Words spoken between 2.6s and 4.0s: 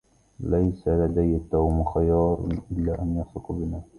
إلا أن يثق بنا.